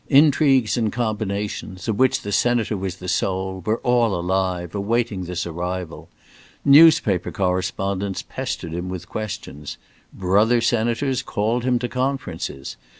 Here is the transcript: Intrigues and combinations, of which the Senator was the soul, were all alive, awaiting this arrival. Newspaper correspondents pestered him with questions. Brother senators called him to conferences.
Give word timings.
Intrigues 0.09 0.77
and 0.77 0.91
combinations, 0.91 1.87
of 1.87 1.99
which 1.99 2.23
the 2.23 2.31
Senator 2.31 2.75
was 2.75 2.95
the 2.95 3.07
soul, 3.07 3.61
were 3.63 3.77
all 3.81 4.19
alive, 4.19 4.73
awaiting 4.73 5.25
this 5.25 5.45
arrival. 5.45 6.09
Newspaper 6.65 7.31
correspondents 7.31 8.23
pestered 8.23 8.73
him 8.73 8.89
with 8.89 9.07
questions. 9.07 9.77
Brother 10.11 10.59
senators 10.59 11.21
called 11.21 11.63
him 11.65 11.77
to 11.77 11.87
conferences. 11.87 12.77